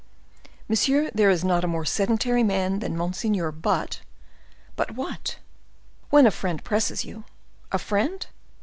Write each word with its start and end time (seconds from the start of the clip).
"Monsieur, 0.67 1.11
there 1.13 1.29
is 1.29 1.43
not 1.43 1.63
a 1.63 1.67
more 1.67 1.85
sedentary 1.85 2.41
man 2.41 2.79
that 2.79 2.89
monseigneur, 2.91 3.51
but—" 3.51 4.01
"But 4.75 4.95
what?" 4.95 5.37
"When 6.09 6.25
a 6.25 6.31
friend 6.31 6.63
presses 6.63 7.05
you—" 7.05 7.25
"A 7.71 7.77
friend?" 7.77 8.25